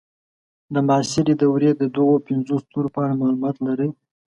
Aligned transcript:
د 0.73 0.75
معاصرې 0.87 1.33
دورې 1.41 1.71
د 1.75 1.83
دغو 1.95 2.15
پنځو 2.27 2.55
ستورو 2.65 2.93
په 2.93 2.99
اړه 3.03 3.13
معلومات 3.21 3.55
لرئ. 3.67 3.89